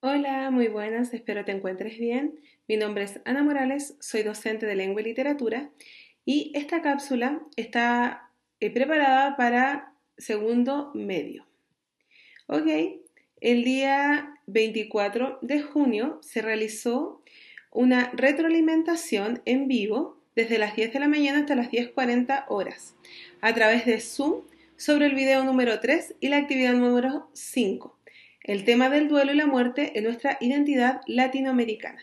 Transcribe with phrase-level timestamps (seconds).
[0.00, 2.38] Hola, muy buenas, espero te encuentres bien.
[2.68, 5.72] Mi nombre es Ana Morales, soy docente de lengua y literatura
[6.24, 8.30] y esta cápsula está
[8.60, 11.48] eh, preparada para segundo medio.
[12.46, 12.68] Ok,
[13.40, 17.20] el día 24 de junio se realizó
[17.72, 22.94] una retroalimentación en vivo desde las 10 de la mañana hasta las 10.40 horas
[23.40, 24.42] a través de Zoom
[24.76, 27.97] sobre el video número 3 y la actividad número 5
[28.42, 32.02] el tema del duelo y la muerte en nuestra identidad latinoamericana.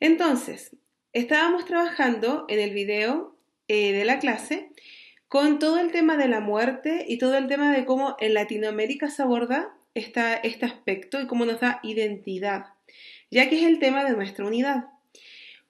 [0.00, 0.76] Entonces,
[1.12, 3.36] estábamos trabajando en el video
[3.66, 4.70] eh, de la clase
[5.28, 9.10] con todo el tema de la muerte y todo el tema de cómo en Latinoamérica
[9.10, 12.66] se aborda este aspecto y cómo nos da identidad,
[13.30, 14.86] ya que es el tema de nuestra unidad.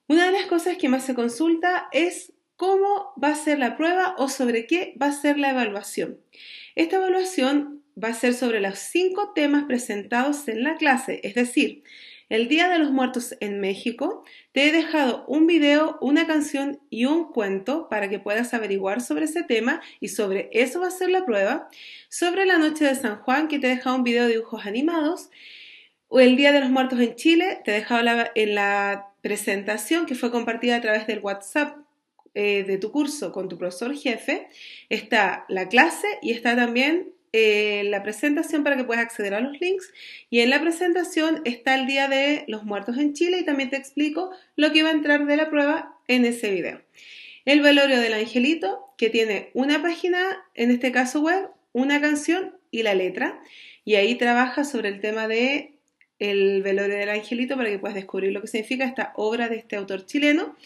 [0.06, 4.14] Una de las cosas que más se consulta es cómo va a ser la prueba
[4.18, 6.18] o sobre qué va a ser la evaluación.
[6.74, 11.82] Esta evaluación va a ser sobre los cinco temas presentados en la clase, es decir,
[12.28, 17.06] el Día de los Muertos en México, te he dejado un video, una canción y
[17.06, 21.08] un cuento para que puedas averiguar sobre ese tema y sobre eso va a ser
[21.08, 21.68] la prueba.
[22.10, 25.30] Sobre la noche de San Juan, que te he dejado un video de dibujos animados.
[26.08, 30.14] O el Día de los Muertos en Chile, te he dejado en la presentación que
[30.14, 31.78] fue compartida a través del WhatsApp
[32.34, 34.48] eh, de tu curso con tu profesor jefe.
[34.90, 39.58] Está la clase y está también eh, la presentación para que puedas acceder a los
[39.60, 39.92] links.
[40.30, 43.76] Y en la presentación está el Día de los Muertos en Chile y también te
[43.76, 46.80] explico lo que va a entrar de la prueba en ese video.
[47.44, 50.18] El velorio del angelito que tiene una página,
[50.54, 53.40] en este caso web, una canción y la letra.
[53.84, 55.74] Y ahí trabaja sobre el tema de
[56.18, 59.76] el velorio del angelito para que puedas descubrir lo que significa esta obra de este
[59.76, 60.56] autor chileno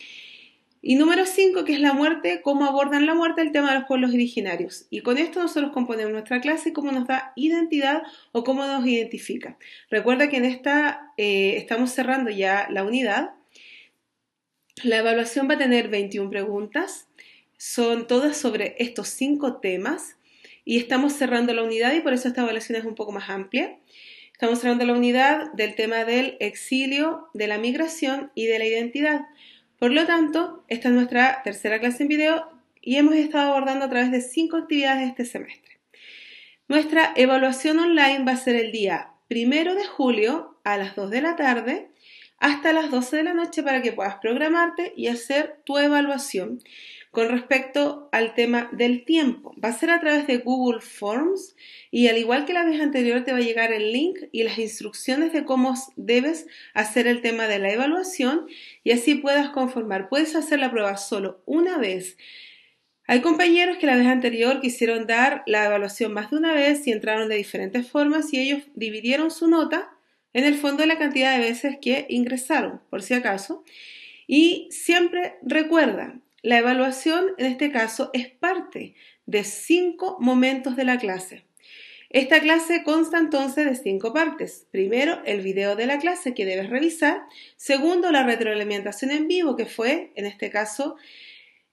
[0.84, 3.86] y número 5, que es la muerte, cómo abordan la muerte el tema de los
[3.86, 4.86] pueblos originarios.
[4.90, 8.02] Y con esto nosotros componemos nuestra clase, cómo nos da identidad
[8.32, 9.56] o cómo nos identifica.
[9.90, 13.30] Recuerda que en esta eh, estamos cerrando ya la unidad.
[14.82, 17.06] La evaluación va a tener 21 preguntas.
[17.56, 20.16] Son todas sobre estos cinco temas.
[20.64, 23.78] Y estamos cerrando la unidad y por eso esta evaluación es un poco más amplia.
[24.32, 29.20] Estamos cerrando la unidad del tema del exilio, de la migración y de la identidad.
[29.82, 32.48] Por lo tanto, esta es nuestra tercera clase en video
[32.80, 35.80] y hemos estado abordando a través de cinco actividades este semestre.
[36.68, 41.22] Nuestra evaluación online va a ser el día primero de julio a las 2 de
[41.22, 41.90] la tarde
[42.38, 46.60] hasta las 12 de la noche para que puedas programarte y hacer tu evaluación
[47.12, 49.54] con respecto al tema del tiempo.
[49.62, 51.54] Va a ser a través de Google Forms
[51.90, 54.58] y al igual que la vez anterior te va a llegar el link y las
[54.58, 58.46] instrucciones de cómo debes hacer el tema de la evaluación
[58.82, 60.08] y así puedas conformar.
[60.08, 62.16] Puedes hacer la prueba solo una vez.
[63.06, 66.92] Hay compañeros que la vez anterior quisieron dar la evaluación más de una vez y
[66.92, 69.90] entraron de diferentes formas y ellos dividieron su nota
[70.34, 73.64] en el fondo la cantidad de veces que ingresaron, por si acaso.
[74.26, 78.94] Y siempre recuerda, la evaluación en este caso es parte
[79.26, 81.44] de cinco momentos de la clase.
[82.10, 84.66] Esta clase consta entonces de cinco partes.
[84.70, 87.22] Primero, el video de la clase que debes revisar.
[87.56, 90.96] Segundo, la retroalimentación en vivo, que fue, en este caso,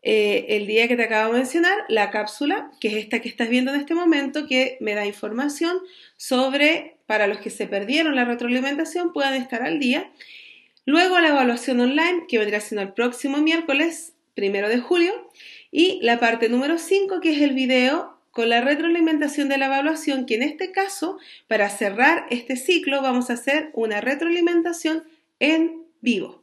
[0.01, 3.49] eh, el día que te acabo de mencionar, la cápsula, que es esta que estás
[3.49, 5.77] viendo en este momento, que me da información
[6.15, 10.09] sobre, para los que se perdieron la retroalimentación, puedan estar al día.
[10.85, 15.29] Luego la evaluación online, que vendrá siendo el próximo miércoles primero de julio.
[15.71, 20.25] Y la parte número 5, que es el video con la retroalimentación de la evaluación,
[20.25, 21.17] que en este caso,
[21.47, 25.03] para cerrar este ciclo, vamos a hacer una retroalimentación
[25.39, 26.41] en vivo.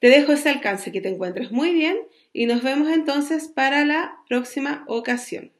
[0.00, 1.96] Te dejo ese alcance, que te encuentres muy bien
[2.34, 5.53] y nos vemos entonces para la próxima ocasión.